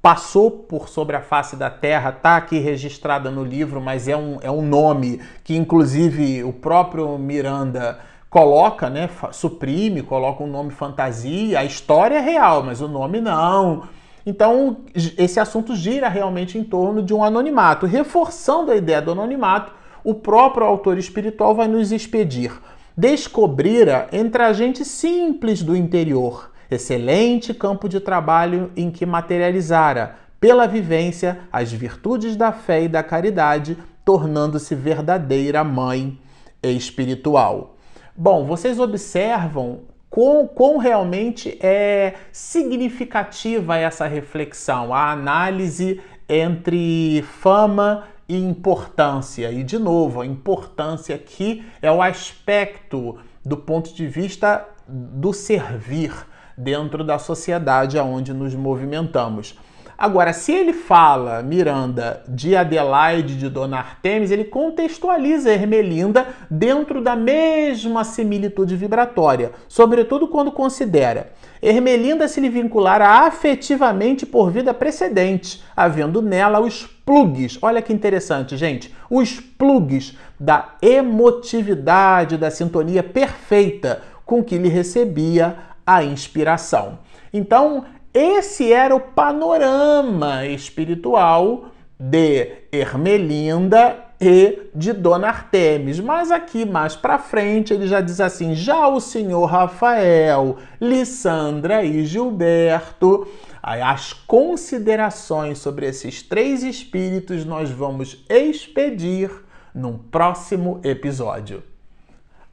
passou 0.07 0.53
por 0.53 0.89
sobre 0.89 1.17
a 1.17 1.21
face 1.21 1.57
da 1.57 1.69
terra, 1.69 2.11
está 2.11 2.37
aqui 2.37 2.61
registrada 2.61 3.29
no 3.29 3.43
livro, 3.43 3.81
mas 3.81 4.07
é 4.07 4.17
um, 4.17 4.39
é 4.41 4.49
um 4.49 4.63
nome 4.63 5.21
que, 5.43 5.57
inclusive, 5.57 6.45
o 6.45 6.53
próprio 6.53 7.19
Miranda 7.19 7.99
coloca, 8.31 8.89
né, 8.89 9.11
suprime, 9.33 10.03
coloca 10.03 10.45
um 10.45 10.47
nome 10.47 10.71
fantasia. 10.71 11.59
A 11.59 11.65
história 11.65 12.19
é 12.19 12.21
real, 12.21 12.63
mas 12.63 12.81
o 12.81 12.87
nome 12.87 13.21
não. 13.21 13.89
Então, 14.25 14.77
esse 14.95 15.41
assunto 15.41 15.75
gira 15.75 16.09
realmente 16.09 16.57
em 16.57 16.63
torno 16.63 17.03
de 17.03 17.13
um 17.13 17.25
anonimato. 17.25 17.85
Reforçando 17.85 18.71
a 18.71 18.77
ideia 18.77 19.03
do 19.03 19.11
anonimato, 19.11 19.73
o 20.05 20.15
próprio 20.15 20.69
autor 20.69 20.99
espiritual 20.99 21.53
vai 21.53 21.67
nos 21.67 21.91
expedir. 21.91 22.53
Descobrira 22.97 24.07
entre 24.13 24.41
a 24.41 24.53
gente 24.53 24.85
simples 24.85 25.65
do 25.65 25.75
interior, 25.75 26.53
excelente 26.71 27.55
campo 27.55 27.89
de 27.89 28.01
trabalho 28.01 28.71
em 28.77 28.91
que 28.91 29.07
materializara, 29.07 30.17
pela 30.41 30.67
vivência, 30.67 31.41
as 31.53 31.73
virtudes 31.73 32.37
da 32.37 32.53
fé 32.53 32.83
e 32.83 32.89
da 32.89 33.03
caridade, 33.03 33.77
tornando-se 34.05 34.75
verdadeira 34.75 35.65
mãe 35.65 36.19
espiritual. 36.63 37.77
Bom, 38.17 38.45
vocês 38.45 38.79
observam 38.79 39.81
quão, 40.09 40.47
quão 40.47 40.79
realmente 40.79 41.59
é 41.61 42.15
significativa 42.33 43.77
essa 43.77 44.07
reflexão, 44.07 44.95
a 44.95 45.11
análise 45.11 46.01
entre 46.29 47.23
fama 47.41 48.05
e 48.29 48.37
importância. 48.37 49.51
E, 49.53 49.63
de 49.63 49.79
novo, 49.79 50.21
a 50.21 50.27
importância 50.27 51.15
aqui 51.15 51.65
é 51.81 51.91
o 51.91 52.03
aspecto 52.03 53.19
do 53.45 53.57
ponto 53.57 53.95
de 53.95 54.07
vista 54.07 54.67
do 54.89 55.33
servir 55.33 56.13
dentro 56.57 57.05
da 57.05 57.19
sociedade 57.19 57.99
aonde 57.99 58.33
nos 58.33 58.55
movimentamos. 58.55 59.59
Agora, 59.99 60.35
se 60.35 60.53
ele 60.53 60.75
fala, 60.75 61.43
Miranda, 61.43 62.23
de 62.29 62.55
Adelaide 62.55 63.37
de 63.37 63.49
Dona 63.49 63.79
Artemis, 63.79 64.31
ele 64.31 64.45
contextualiza 64.45 65.51
Ermelinda 65.51 66.27
dentro 66.51 67.01
da 67.01 67.17
mesma 67.17 68.05
similitude 68.05 68.77
vibratória, 68.77 69.53
sobretudo 69.67 70.29
quando 70.29 70.53
considera 70.53 71.33
Ermelinda 71.63 72.29
se 72.29 72.41
lhe 72.41 72.49
vincular 72.49 73.01
afetivamente 73.01 74.27
por 74.27 74.51
vida 74.51 74.75
precedente, 74.75 75.63
havendo 75.75 76.21
nela 76.21 76.61
os 76.61 76.87
plugs. 76.87 77.59
Olha 77.63 77.81
que 77.81 77.93
interessante, 77.93 78.57
gente. 78.57 78.95
Os 79.09 79.41
plugs 79.41 80.17
da 80.39 80.75
emotividade, 80.83 82.37
da 82.37 82.51
sintonia 82.51 83.03
perfeita 83.03 84.03
com 84.25 84.45
que 84.45 84.59
lhe 84.59 84.69
recebia 84.69 85.57
a 85.87 86.03
inspiração. 86.03 86.99
Então, 87.33 87.85
esse 88.13 88.73
era 88.73 88.95
o 88.95 89.01
panorama 89.01 90.47
espiritual 90.47 91.67
de 91.99 92.51
Ermelinda 92.73 94.05
e 94.21 94.71
de 94.75 94.93
Dona 94.93 95.29
Artemis. 95.29 96.01
Mas 96.01 96.31
aqui 96.31 96.65
mais 96.65 96.97
para 96.97 97.19
frente 97.19 97.73
ele 97.73 97.87
já 97.87 98.01
diz 98.01 98.21
assim: 98.21 98.55
já 98.55 98.89
o 98.89 99.01
senhor 99.01 99.45
Rafael, 99.45 100.57
Lissandra 100.81 101.85
e 101.85 102.05
Gilberto. 102.05 103.27
As 103.63 104.13
considerações 104.13 105.59
sobre 105.59 105.87
esses 105.87 106.23
três 106.23 106.63
espíritos 106.63 107.45
nós 107.45 107.69
vamos 107.69 108.25
expedir 108.29 109.31
num 109.75 109.99
próximo 109.99 110.81
episódio. 110.85 111.63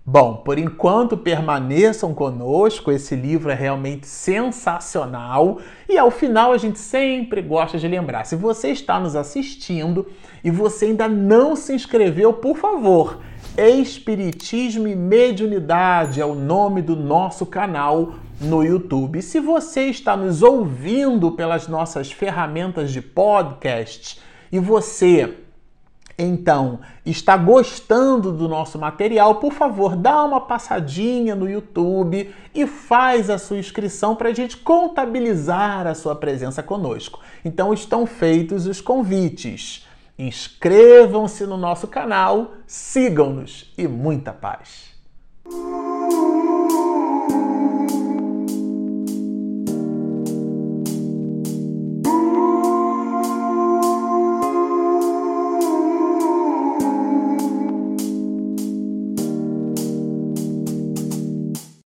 Bom, 0.06 0.36
por 0.36 0.58
enquanto 0.58 1.16
permaneçam 1.16 2.14
conosco, 2.14 2.92
esse 2.92 3.16
livro 3.16 3.50
é 3.50 3.54
realmente 3.54 4.06
sensacional 4.06 5.60
e 5.88 5.98
ao 5.98 6.12
final 6.12 6.52
a 6.52 6.58
gente 6.58 6.78
sempre 6.78 7.42
gosta 7.42 7.78
de 7.78 7.88
lembrar: 7.88 8.26
se 8.26 8.36
você 8.36 8.72
está 8.72 9.00
nos 9.00 9.16
assistindo 9.16 10.06
e 10.44 10.52
você 10.52 10.88
ainda 10.88 11.08
não 11.08 11.56
se 11.56 11.74
inscreveu, 11.74 12.34
por 12.34 12.58
favor, 12.58 13.20
Espiritismo 13.58 14.90
e 14.90 14.96
Mediunidade 14.96 16.20
é 16.20 16.26
o 16.26 16.36
nome 16.36 16.82
do 16.82 16.98
nosso 16.98 17.46
canal 17.46 18.16
no 18.42 18.62
YouTube. 18.62 19.22
Se 19.22 19.40
você 19.40 19.86
está 19.86 20.18
nos 20.18 20.44
ouvindo 20.44 21.32
pelas 21.32 21.70
nossas 21.70 22.12
ferramentas 22.12 22.92
de 22.92 23.02
podcast 23.02 24.20
e 24.52 24.60
você 24.60 25.43
então, 26.18 26.80
está 27.06 27.36
gostando 27.36 28.32
do 28.32 28.48
nosso 28.48 28.78
material? 28.78 29.36
Por 29.36 29.52
favor, 29.52 29.96
dá 29.96 30.24
uma 30.24 30.42
passadinha 30.42 31.36
no 31.36 31.50
YouTube 31.50 32.34
e 32.54 32.68
faz 32.68 33.30
a 33.30 33.38
sua 33.38 33.58
inscrição 33.58 34.16
para 34.16 34.30
a 34.30 34.34
gente 34.34 34.58
contabilizar 34.58 35.88
a 35.88 35.96
sua 35.96 36.16
presença 36.16 36.62
conosco. 36.62 37.20
Então, 37.44 37.74
estão 37.74 38.06
feitos 38.06 38.68
os 38.68 38.80
convites. 38.80 39.88
Inscrevam-se 40.18 41.46
no 41.46 41.58
nosso 41.58 41.88
canal, 41.88 42.52
sigam-nos 42.68 43.74
e 43.76 43.88
muita 43.88 44.32
paz. 44.32 44.94